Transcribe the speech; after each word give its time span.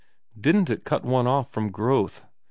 Didn't 0.35 0.71
it 0.71 0.83
cut 0.83 1.03
one 1.05 1.27
off 1.27 1.51
from 1.51 1.69
growth 1.69 2.25